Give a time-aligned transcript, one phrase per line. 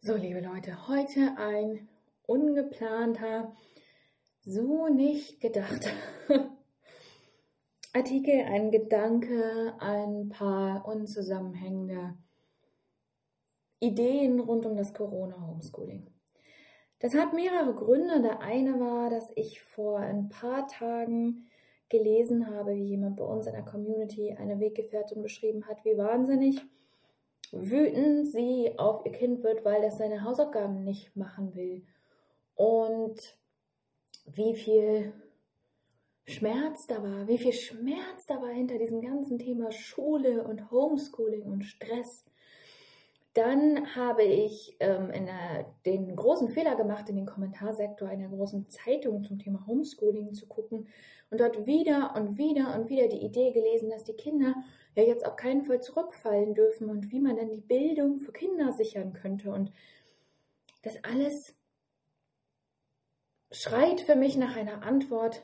[0.00, 1.88] So, liebe Leute, heute ein
[2.24, 3.52] ungeplanter,
[4.44, 5.90] so nicht gedachter
[7.92, 12.16] Artikel, ein Gedanke, ein paar unzusammenhängende
[13.80, 16.06] Ideen rund um das Corona-Homeschooling.
[17.00, 18.22] Das hat mehrere Gründe.
[18.22, 21.48] Der eine war, dass ich vor ein paar Tagen
[21.88, 26.62] gelesen habe, wie jemand bei uns in der Community eine Weggefährtin beschrieben hat, wie wahnsinnig
[27.52, 31.84] wütend sie auf ihr Kind wird, weil es seine Hausaufgaben nicht machen will.
[32.54, 33.36] Und
[34.26, 35.12] wie viel
[36.26, 41.44] Schmerz da war, wie viel Schmerz da war hinter diesem ganzen Thema Schule und Homeschooling
[41.44, 42.22] und Stress.
[43.32, 49.24] Dann habe ich ähm, der, den großen Fehler gemacht, in den Kommentarsektor einer großen Zeitung
[49.24, 50.88] zum Thema Homeschooling zu gucken
[51.30, 54.54] und dort wieder und wieder und wieder die Idee gelesen, dass die Kinder
[54.98, 58.72] ja jetzt auf keinen Fall zurückfallen dürfen und wie man denn die Bildung für Kinder
[58.72, 59.52] sichern könnte.
[59.52, 59.72] Und
[60.82, 61.54] das alles
[63.52, 65.42] schreit für mich nach einer Antwort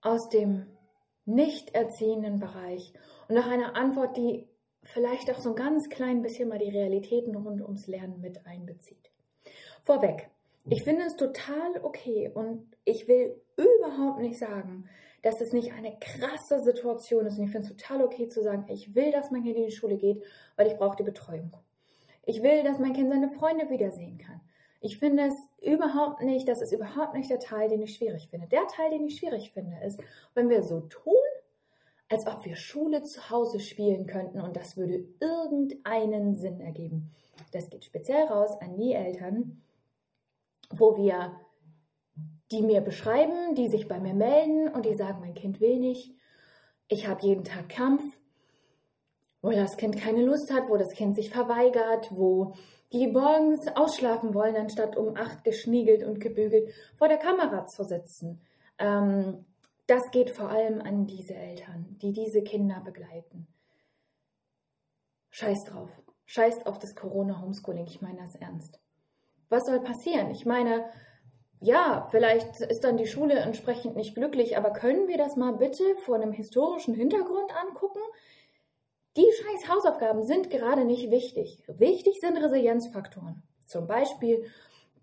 [0.00, 0.66] aus dem
[1.26, 2.94] nicht erziehenden Bereich
[3.28, 4.48] und nach einer Antwort, die
[4.82, 9.10] vielleicht auch so ein ganz klein bisschen mal die Realitäten rund ums Lernen mit einbezieht.
[9.82, 10.30] Vorweg,
[10.68, 14.88] ich finde es total okay und ich will überhaupt nicht sagen,
[15.22, 17.38] dass es nicht eine krasse Situation ist.
[17.38, 19.72] Und ich finde es total okay zu sagen, ich will, dass mein Kind in die
[19.72, 20.22] Schule geht,
[20.56, 21.52] weil ich brauche die Betreuung.
[22.24, 24.40] Ich will, dass mein Kind seine Freunde wiedersehen kann.
[24.80, 28.46] Ich finde es überhaupt nicht, das ist überhaupt nicht der Teil, den ich schwierig finde.
[28.46, 30.00] Der Teil, den ich schwierig finde, ist,
[30.34, 31.12] wenn wir so tun,
[32.08, 37.10] als ob wir Schule zu Hause spielen könnten und das würde irgendeinen Sinn ergeben.
[37.52, 39.62] Das geht speziell raus an die Eltern,
[40.70, 41.32] wo wir,
[42.50, 46.12] die mir beschreiben, die sich bei mir melden und die sagen, mein Kind will nicht,
[46.88, 48.02] ich habe jeden Tag Kampf,
[49.42, 52.54] wo das Kind keine Lust hat, wo das Kind sich verweigert, wo
[52.92, 58.40] die morgens ausschlafen wollen, anstatt um acht geschniegelt und gebügelt vor der Kamera zu sitzen.
[58.78, 59.46] Ähm,
[59.86, 63.46] das geht vor allem an diese Eltern, die diese Kinder begleiten.
[65.30, 65.90] Scheiß drauf.
[66.26, 67.86] Scheiß auf das Corona-Homeschooling.
[67.86, 68.78] Ich meine das ernst.
[69.48, 70.30] Was soll passieren?
[70.30, 70.84] Ich meine,
[71.60, 75.84] ja, vielleicht ist dann die Schule entsprechend nicht glücklich, aber können wir das mal bitte
[76.04, 78.00] vor einem historischen Hintergrund angucken?
[79.16, 81.58] Die scheiß Hausaufgaben sind gerade nicht wichtig.
[81.66, 83.42] Wichtig sind Resilienzfaktoren.
[83.66, 84.46] Zum Beispiel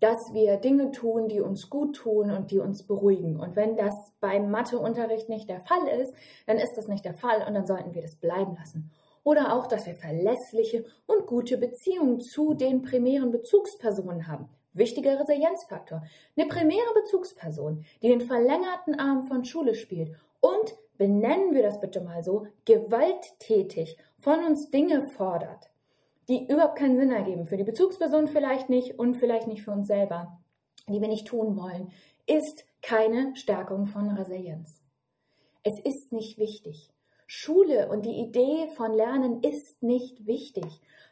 [0.00, 3.38] dass wir Dinge tun, die uns gut tun und die uns beruhigen.
[3.40, 6.14] Und wenn das beim Matheunterricht nicht der Fall ist,
[6.46, 8.90] dann ist das nicht der Fall und dann sollten wir das bleiben lassen.
[9.24, 14.48] Oder auch, dass wir verlässliche und gute Beziehungen zu den primären Bezugspersonen haben.
[14.72, 16.02] Wichtiger Resilienzfaktor.
[16.36, 22.00] Eine primäre Bezugsperson, die den verlängerten Arm von Schule spielt und, benennen wir das bitte
[22.00, 25.70] mal so, gewalttätig von uns Dinge fordert
[26.28, 27.46] die überhaupt keinen Sinn ergeben.
[27.46, 30.38] Für die Bezugsperson vielleicht nicht und vielleicht nicht für uns selber,
[30.86, 31.90] die wir nicht tun wollen,
[32.26, 34.78] ist keine Stärkung von Resilienz.
[35.62, 36.90] Es ist nicht wichtig.
[37.26, 40.64] Schule und die Idee von Lernen ist nicht wichtig.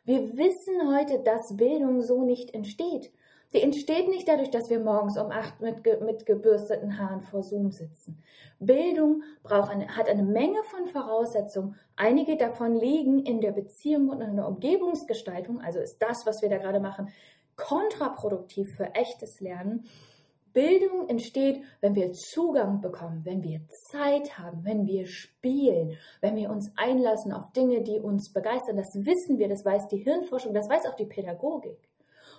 [0.04, 3.10] Wir wissen heute, dass Bildung so nicht entsteht.
[3.52, 7.42] Die entsteht nicht dadurch, dass wir morgens um acht mit, ge mit gebürsteten Haaren vor
[7.42, 8.22] Zoom sitzen.
[8.58, 11.76] Bildung braucht eine, hat eine Menge von Voraussetzungen.
[11.94, 15.60] Einige davon liegen in der Beziehung und in der Umgebungsgestaltung.
[15.60, 17.12] Also ist das, was wir da gerade machen,
[17.56, 19.88] kontraproduktiv für echtes Lernen.
[20.52, 26.48] Bildung entsteht, wenn wir Zugang bekommen, wenn wir Zeit haben, wenn wir spielen, wenn wir
[26.50, 28.78] uns einlassen auf Dinge, die uns begeistern.
[28.78, 31.76] Das wissen wir, das weiß die Hirnforschung, das weiß auch die Pädagogik.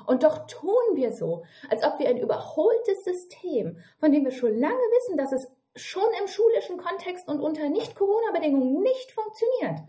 [0.05, 4.57] Und doch tun wir so, als ob wir ein überholtes System, von dem wir schon
[4.57, 9.87] lange wissen, dass es schon im schulischen Kontext und unter Nicht-Corona-Bedingungen nicht funktioniert,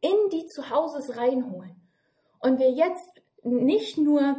[0.00, 1.76] in die Zuhauses reinholen.
[2.40, 4.36] Und wir jetzt nicht nur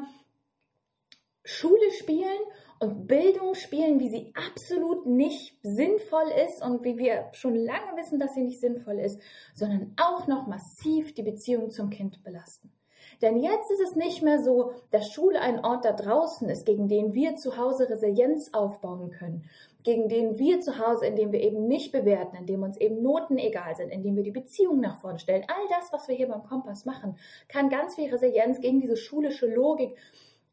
[1.44, 2.40] Schule spielen
[2.80, 8.20] und Bildung spielen, wie sie absolut nicht sinnvoll ist und wie wir schon lange wissen,
[8.20, 9.20] dass sie nicht sinnvoll ist,
[9.54, 12.72] sondern auch noch massiv die Beziehung zum Kind belasten.
[13.22, 16.88] Denn jetzt ist es nicht mehr so, dass Schule ein Ort da draußen ist, gegen
[16.88, 19.50] den wir zu Hause Resilienz aufbauen können,
[19.84, 23.02] gegen den wir zu Hause, in dem wir eben nicht bewerten, in dem uns eben
[23.02, 25.46] Noten egal sind, in dem wir die Beziehung nach vorne stellen.
[25.48, 27.18] All das, was wir hier beim Kompass machen,
[27.48, 29.96] kann ganz viel Resilienz gegen diese schulische Logik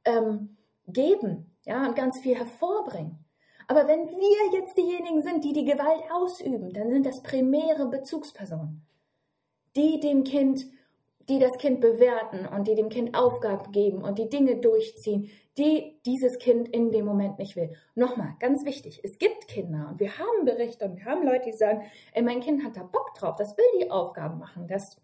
[0.04, 0.56] ähm,
[0.86, 3.18] geben ja, und ganz viel hervorbringen.
[3.68, 8.82] Aber wenn wir jetzt diejenigen sind, die die Gewalt ausüben, dann sind das primäre Bezugspersonen,
[9.76, 10.66] die dem Kind
[11.32, 15.98] die das Kind bewerten und die dem Kind Aufgaben geben und die Dinge durchziehen, die
[16.04, 17.72] dieses Kind in dem Moment nicht will.
[17.94, 21.56] Nochmal, ganz wichtig, es gibt Kinder und wir haben Berichte und wir haben Leute, die
[21.56, 25.00] sagen, ey, mein Kind hat da Bock drauf, das will die Aufgaben machen, das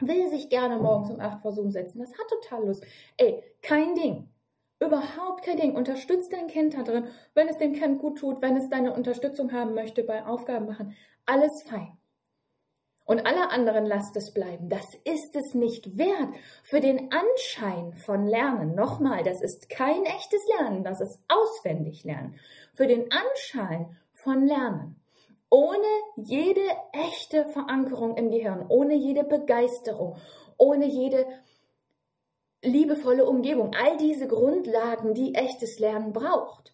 [0.00, 2.84] will sich gerne morgens um 8 vor Zoom setzen, das hat total Lust.
[3.16, 4.28] Ey, kein Ding.
[4.80, 5.74] Überhaupt kein Ding.
[5.76, 9.52] Unterstützt dein Kind da drin, wenn es dem Kind gut tut, wenn es deine Unterstützung
[9.52, 10.94] haben möchte bei Aufgaben machen.
[11.24, 11.96] Alles fein.
[13.04, 14.68] Und alle anderen lasst es bleiben.
[14.68, 16.34] Das ist es nicht wert.
[16.62, 22.38] Für den Anschein von Lernen, nochmal, das ist kein echtes Lernen, das ist auswendig Lernen.
[22.72, 25.00] Für den Anschein von Lernen
[25.54, 25.86] ohne
[26.16, 30.16] jede echte Verankerung im Gehirn, ohne jede Begeisterung,
[30.56, 31.26] ohne jede
[32.60, 36.73] liebevolle Umgebung, all diese Grundlagen, die echtes Lernen braucht,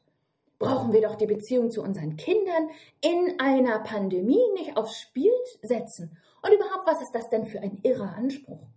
[0.60, 2.68] brauchen wir doch die Beziehung zu unseren Kindern
[3.00, 6.16] in einer Pandemie nicht aufs Spiel setzen.
[6.42, 8.68] Und überhaupt, was ist das denn für ein irrer Anspruch?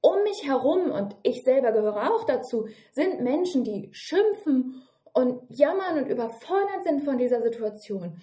[0.00, 4.82] Um mich herum, und ich selber gehöre auch dazu, sind Menschen, die schimpfen
[5.12, 8.20] und jammern und überfordert sind von dieser Situation,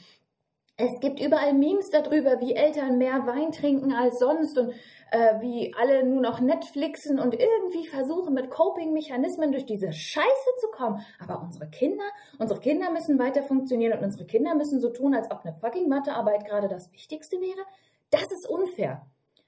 [0.78, 4.74] es gibt überall Memes darüber, wie Eltern mehr Wein trinken als sonst und
[5.12, 10.68] äh, wie alle nur noch Netflixen und irgendwie versuchen, mit Coping-Mechanismen durch diese Scheiße zu
[10.72, 11.06] kommen.
[11.20, 12.04] Aber unsere Kinder,
[12.40, 15.88] unsere Kinder müssen weiter funktionieren und unsere Kinder müssen so tun, als ob eine fucking
[15.88, 17.66] Mathearbeit gerade das Wichtigste wäre.
[18.10, 19.06] Das ist unfair.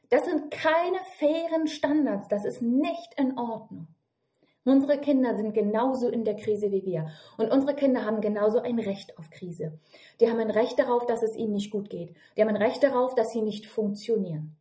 [0.09, 2.29] Das sind keine fairen Standards.
[2.29, 3.87] Das ist nicht in Ordnung.
[4.67, 7.09] Unsere Kinder sind genauso in der Krise wie wir.
[7.37, 9.79] Und unsere Kinder haben genauso ein Recht auf Krise.
[10.19, 12.13] Die haben ein Recht darauf, dass es ihnen nicht gut geht.
[12.35, 14.57] Die haben ein Recht darauf, dass sie nicht funktionieren.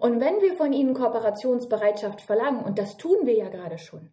[0.00, 4.08] Und wenn wir von ihnen Kooperationsbereitschaft verlangen, und das tun wir ja gerade schon,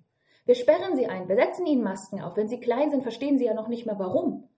[0.46, 2.36] wir sperren sie ein, wir setzen ihnen Masken auf.
[2.36, 4.50] Wenn sie klein sind, verstehen sie ja noch nicht mehr warum.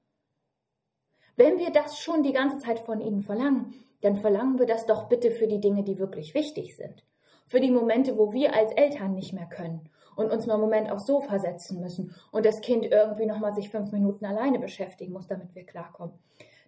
[1.35, 5.07] Wenn wir das schon die ganze Zeit von ihnen verlangen, dann verlangen wir das doch
[5.07, 7.03] bitte für die Dinge, die wirklich wichtig sind
[7.49, 10.91] für die Momente, wo wir als Eltern nicht mehr können und uns mal einen Moment
[10.91, 15.27] aufs Sofa setzen müssen und das Kind irgendwie nochmal sich fünf Minuten alleine beschäftigen muss,
[15.27, 16.13] damit wir klarkommen.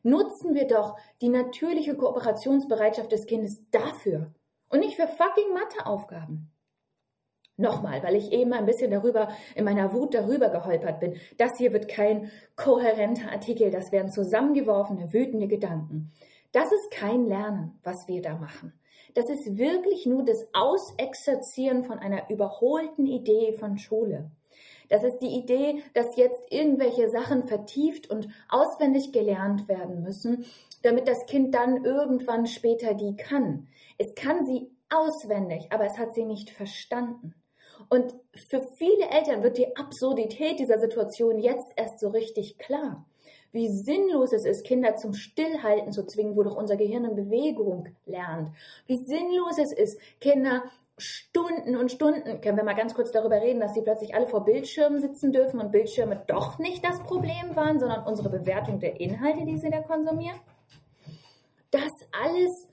[0.04, 4.32] Nutzen wir doch die natürliche Kooperationsbereitschaft des Kindes dafür
[4.70, 6.50] und nicht für fucking Matheaufgaben.
[7.58, 11.16] Nochmal, weil ich eben ein bisschen darüber, in meiner Wut darüber geholpert bin.
[11.38, 16.12] Das hier wird kein kohärenter Artikel, das wären zusammengeworfene, wütende Gedanken.
[16.54, 18.74] Das ist kein Lernen, was wir da machen.
[19.14, 24.32] Das ist wirklich nur das Ausexerzieren von einer überholten Idee von Schule.
[24.90, 30.46] Das ist die Idee, dass jetzt irgendwelche Sachen vertieft und auswendig gelernt werden müssen,
[30.82, 33.68] damit das Kind dann irgendwann später die kann.
[33.98, 37.36] Es kann sie auswendig, aber es hat sie nicht verstanden.
[37.90, 38.14] Und
[38.50, 43.06] für viele Eltern wird die Absurdität dieser Situation jetzt erst so richtig klar
[43.52, 47.90] wie sinnlos es ist, Kinder zum Stillhalten zu zwingen, wo doch unser Gehirn in Bewegung
[48.06, 48.50] lernt.
[48.88, 50.64] Wie sinnlos es ist, Kinder
[50.98, 54.46] Stunden und Stunden, können wir mal ganz kurz darüber reden, dass sie plötzlich alle vor
[54.46, 59.46] Bildschirmen sitzen dürfen und Bildschirme doch nicht das Problem waren, sondern unsere Bewertung der Inhalte,
[59.46, 60.40] die sie da konsumieren.
[61.72, 62.68] Das alles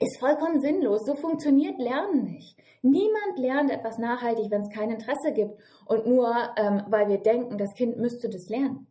[0.00, 1.04] ist vollkommen sinnlos.
[1.04, 2.56] So funktioniert Lernen nicht.
[2.80, 5.54] Niemand lernt etwas nachhaltig, wenn es kein Interesse gibt
[5.86, 8.86] und nur, ähm, weil wir denken, das Kind müsste das lernen.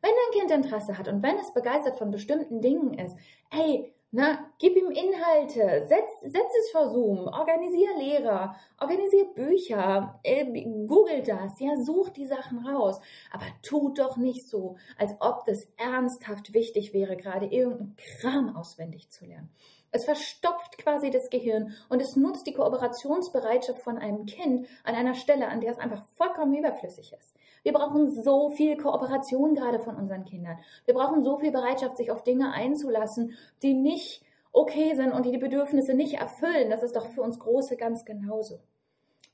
[0.00, 3.16] Wenn dein Kind Interesse hat und wenn es begeistert von bestimmten Dingen ist,
[3.50, 10.46] hey, na, gib ihm Inhalte, setz, setz es vor Zoom, organisier Lehrer, organisier Bücher, äh,
[10.86, 13.00] google das, ja, such die Sachen raus.
[13.30, 19.10] Aber tut doch nicht so, als ob das ernsthaft wichtig wäre, gerade irgendeinen Kram auswendig
[19.10, 19.50] zu lernen.
[19.90, 25.14] Es verstopft quasi das Gehirn und es nutzt die Kooperationsbereitschaft von einem Kind an einer
[25.14, 27.34] Stelle, an der es einfach vollkommen überflüssig ist.
[27.68, 30.56] Wir brauchen so viel Kooperation gerade von unseren Kindern.
[30.86, 34.22] Wir brauchen so viel Bereitschaft, sich auf Dinge einzulassen, die nicht
[34.52, 36.70] okay sind und die die Bedürfnisse nicht erfüllen.
[36.70, 38.60] Das ist doch für uns Große ganz genauso.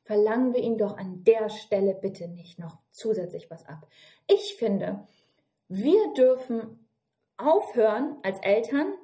[0.02, 3.86] Verlangen wir ihnen doch an der Stelle bitte nicht noch zusätzlich was ab.
[4.26, 5.06] Ich finde,
[5.68, 6.88] wir dürfen
[7.36, 8.94] aufhören als Eltern,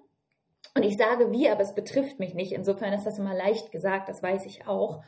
[0.75, 4.09] und ich sage wir, aber es betrifft mich nicht, insofern ist das immer leicht gesagt,
[4.09, 5.03] das weiß ich auch,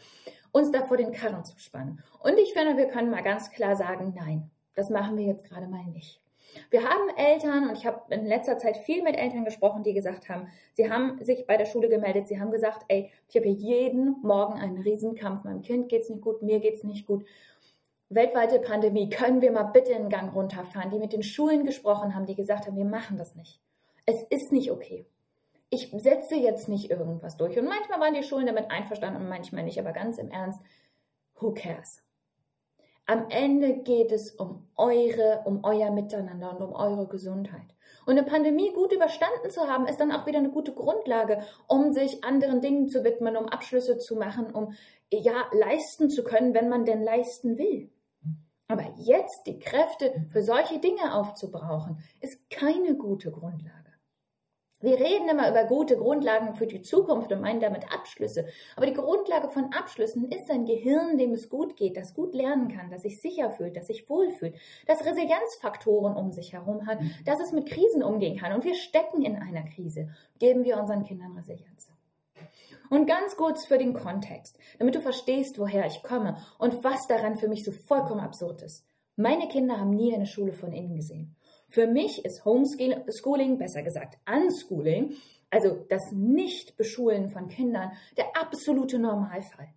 [0.50, 2.02] uns da vor den Karren zu spannen.
[2.21, 5.68] Und ich finde, wir können mal ganz klar sagen, nein, das machen wir jetzt gerade
[5.68, 6.21] mal nicht.
[6.68, 10.28] Wir haben Eltern und ich habe in letzter Zeit viel mit Eltern gesprochen, die gesagt
[10.28, 14.21] haben, sie haben sich bei der Schule gemeldet, sie haben gesagt, ey, ich habe jeden
[14.23, 17.25] Morgen einen Riesenkampf, meinem Kind geht's nicht gut, mir geht's nicht gut.
[18.11, 22.26] Weltweite Pandemie, können wir mal bitte einen Gang runterfahren, die mit den Schulen gesprochen haben,
[22.26, 23.61] die gesagt haben, wir machen das nicht.
[24.04, 25.06] Es ist nicht okay
[25.73, 27.59] ich setze jetzt nicht irgendwas durch.
[27.59, 30.61] Und manchmal waren die Schulen damit einverstanden und manchmal nicht, aber ganz im Ernst,
[31.41, 32.02] who cares?
[33.07, 37.75] Am Ende geht es um eure, um euer Miteinander und um eure Gesundheit.
[38.05, 41.95] Und eine Pandemie gut überstanden zu haben, ist dann auch wieder eine gute Grundlage, um
[41.95, 44.75] sich anderen Dingen zu widmen, um Abschlüsse zu machen, um
[45.11, 47.91] ja leisten zu können, wenn man denn leisten will.
[48.69, 53.82] Aber jetzt die Kräfte für solche Dinge aufzubrauchen, ist keine gute Grundlage.
[54.83, 58.47] Wir reden immer über gute Grundlagen für die Zukunft und meinen damit Abschlüsse.
[58.77, 62.69] Aber die Grundlage von Abschlüssen ist ein Gehirn, dem es gut geht, das gut lernen
[62.69, 67.12] kann, das sich sicher fühlt, das sich wohlfühlt, das Resilienzfaktoren um sich herum hat, mhm.
[67.25, 68.53] dass es mit Krisen umgehen kann.
[68.53, 70.09] Und wir stecken in einer Krise.
[70.41, 71.89] Geben wir unseren Kindern Resilienz.
[72.91, 77.37] Und ganz kurz für den Kontext, damit du verstehst, woher ich komme und was daran
[77.37, 78.85] für mich so vollkommen absurd ist.
[79.17, 81.37] Meine Kinder haben nie eine Schule von innen gesehen.
[81.73, 85.14] Für mich ist Homeschooling, besser gesagt Unschooling,
[85.49, 89.69] also das Nicht-Beschulen von Kindern, der absolute Normalfall.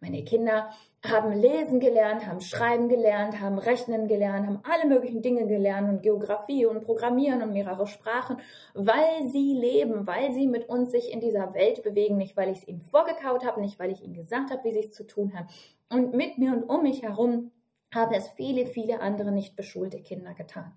[0.00, 0.68] Meine Kinder
[1.02, 6.02] haben lesen gelernt, haben schreiben gelernt, haben rechnen gelernt, haben alle möglichen Dinge gelernt und
[6.02, 8.36] Geografie und Programmieren und mehrere Sprachen,
[8.74, 12.58] weil sie leben, weil sie mit uns sich in dieser Welt bewegen, nicht weil ich
[12.58, 15.32] es ihnen vorgekaut habe, nicht weil ich ihnen gesagt habe, wie sie es zu tun
[15.34, 15.48] haben.
[15.88, 17.52] Und mit mir und um mich herum
[17.94, 20.74] haben es viele, viele andere nicht beschulte Kinder getan.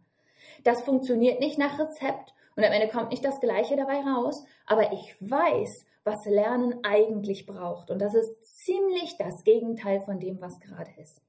[0.64, 4.94] Das funktioniert nicht nach Rezept und am Ende kommt nicht das Gleiche dabei raus, aber
[4.94, 10.60] ich weiß, was Lernen eigentlich braucht und das ist ziemlich das Gegenteil von dem, was
[10.60, 11.22] gerade ist.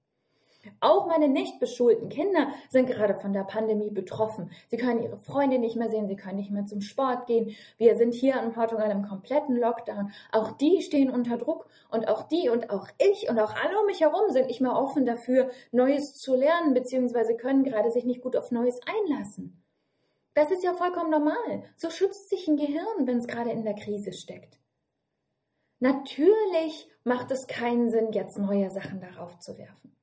[0.80, 4.50] Auch meine nicht beschulten Kinder sind gerade von der Pandemie betroffen.
[4.68, 7.54] Sie können ihre Freunde nicht mehr sehen, sie können nicht mehr zum Sport gehen.
[7.78, 10.12] Wir sind hier in Portugal im kompletten Lockdown.
[10.32, 13.86] Auch die stehen unter Druck und auch die und auch ich und auch alle um
[13.86, 18.22] mich herum sind nicht mehr offen dafür, Neues zu lernen, beziehungsweise können gerade sich nicht
[18.22, 19.62] gut auf Neues einlassen.
[20.34, 21.64] Das ist ja vollkommen normal.
[21.76, 24.58] So schützt sich ein Gehirn, wenn es gerade in der Krise steckt.
[25.78, 29.96] Natürlich macht es keinen Sinn, jetzt neue Sachen darauf zu werfen.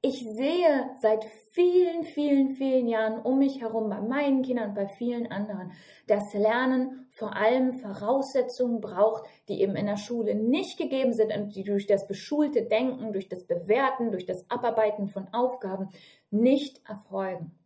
[0.00, 4.86] Ich sehe seit vielen, vielen, vielen Jahren um mich herum bei meinen Kindern und bei
[4.86, 5.72] vielen anderen,
[6.06, 11.56] dass Lernen vor allem Voraussetzungen braucht, die eben in der Schule nicht gegeben sind und
[11.56, 15.88] die durch das beschulte Denken, durch das Bewerten, durch das Abarbeiten von Aufgaben
[16.30, 17.58] nicht erfolgen.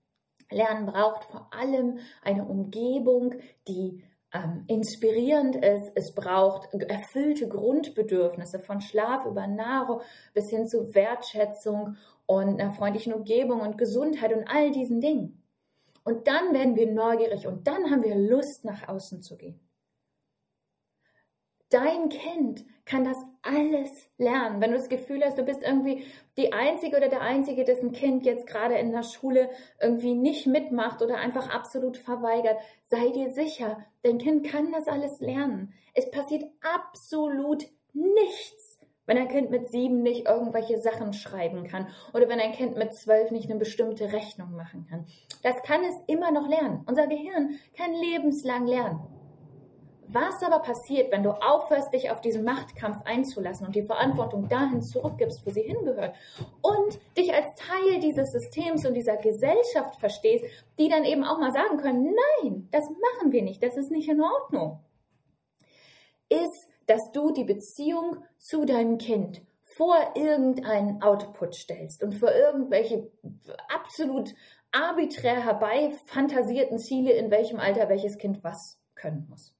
[0.50, 3.34] Lernen braucht vor allem eine Umgebung,
[3.68, 5.92] die ähm, inspirierend ist.
[5.94, 10.00] Es braucht erfüllte Grundbedürfnisse von Schlaf über Nahrung
[10.34, 15.42] bis hin zu Wertschätzung und einer freundlichen Umgebung und Gesundheit und all diesen Dingen.
[16.04, 19.60] Und dann werden wir neugierig und dann haben wir Lust, nach außen zu gehen.
[21.70, 24.60] Dein Kind kann das alles lernen.
[24.60, 26.04] Wenn du das Gefühl hast, du bist irgendwie
[26.36, 29.48] die Einzige oder der Einzige, dessen Kind jetzt gerade in der Schule
[29.80, 35.20] irgendwie nicht mitmacht oder einfach absolut verweigert, sei dir sicher, dein Kind kann das alles
[35.20, 35.72] lernen.
[35.94, 37.64] Es passiert absolut
[37.94, 38.78] nichts,
[39.12, 42.94] wenn ein Kind mit sieben nicht irgendwelche Sachen schreiben kann oder wenn ein Kind mit
[42.94, 45.04] zwölf nicht eine bestimmte Rechnung machen kann.
[45.42, 46.82] Das kann es immer noch lernen.
[46.86, 49.00] Unser Gehirn kann lebenslang lernen.
[50.08, 54.80] Was aber passiert, wenn du aufhörst, dich auf diesen Machtkampf einzulassen und die Verantwortung dahin
[54.80, 56.14] zurückgibst, wo sie hingehört
[56.62, 60.46] und dich als Teil dieses Systems und dieser Gesellschaft verstehst,
[60.78, 64.08] die dann eben auch mal sagen können, nein, das machen wir nicht, das ist nicht
[64.08, 64.80] in Ordnung,
[66.30, 73.10] ist, dass du die Beziehung zu deinem Kind vor irgendeinen Output stellst und vor irgendwelche
[73.74, 74.34] absolut
[74.72, 79.54] arbiträr herbeifantasierten Ziele, in welchem Alter welches Kind was können muss.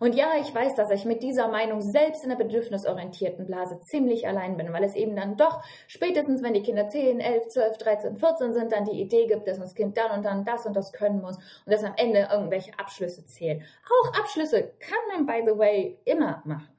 [0.00, 4.26] Und ja, ich weiß, dass ich mit dieser Meinung selbst in der bedürfnisorientierten Blase ziemlich
[4.26, 8.16] allein bin, weil es eben dann doch spätestens, wenn die Kinder 10, 11, 12, 13,
[8.16, 10.92] 14 sind, dann die Idee gibt, dass das Kind dann und dann das und das
[10.92, 13.62] können muss und dass am Ende irgendwelche Abschlüsse zählen.
[14.02, 16.77] Auch Abschlüsse kann man, by the way, immer machen.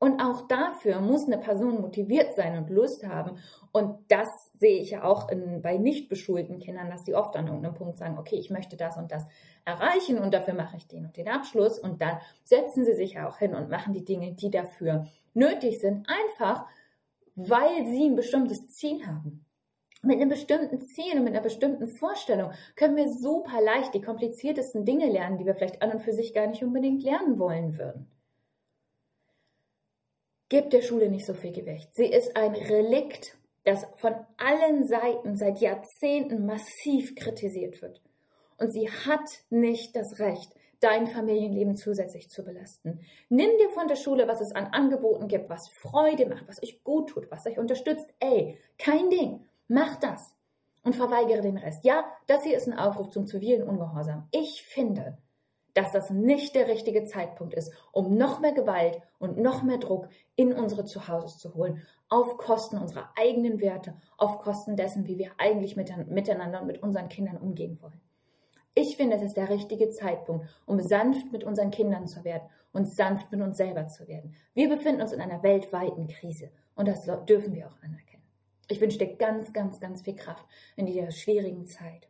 [0.00, 3.36] Und auch dafür muss eine Person motiviert sein und Lust haben.
[3.70, 7.48] Und das sehe ich ja auch in, bei nicht beschulten Kindern, dass die oft an
[7.48, 9.26] irgendeinem Punkt sagen, okay, ich möchte das und das
[9.66, 11.78] erreichen und dafür mache ich den und den Abschluss.
[11.78, 15.80] Und dann setzen sie sich ja auch hin und machen die Dinge, die dafür nötig
[15.80, 16.64] sind, einfach
[17.36, 19.44] weil sie ein bestimmtes Ziel haben.
[20.02, 24.86] Mit einem bestimmten Ziel und mit einer bestimmten Vorstellung können wir super leicht die kompliziertesten
[24.86, 28.10] Dinge lernen, die wir vielleicht an und für sich gar nicht unbedingt lernen wollen würden.
[30.50, 31.94] Gebt der Schule nicht so viel Gewicht.
[31.94, 38.02] Sie ist ein Relikt, das von allen Seiten seit Jahrzehnten massiv kritisiert wird.
[38.58, 42.98] Und sie hat nicht das Recht, dein Familienleben zusätzlich zu belasten.
[43.28, 46.82] Nimm dir von der Schule, was es an Angeboten gibt, was Freude macht, was euch
[46.82, 48.12] gut tut, was euch unterstützt.
[48.18, 49.46] Ey, kein Ding.
[49.68, 50.34] Mach das.
[50.82, 51.84] Und verweigere den Rest.
[51.84, 54.26] Ja, das hier ist ein Aufruf zum zivilen Ungehorsam.
[54.32, 55.16] Ich finde,
[55.80, 60.08] dass das nicht der richtige Zeitpunkt ist, um noch mehr Gewalt und noch mehr Druck
[60.36, 65.30] in unsere Zuhause zu holen, auf Kosten unserer eigenen Werte, auf Kosten dessen, wie wir
[65.38, 68.00] eigentlich miteinander und mit unseren Kindern umgehen wollen.
[68.74, 72.88] Ich finde, es ist der richtige Zeitpunkt, um sanft mit unseren Kindern zu werden und
[72.88, 74.34] sanft mit uns selber zu werden.
[74.54, 78.22] Wir befinden uns in einer weltweiten Krise und das dürfen wir auch anerkennen.
[78.68, 80.44] Ich wünsche dir ganz, ganz, ganz viel Kraft
[80.76, 82.09] in dieser schwierigen Zeit.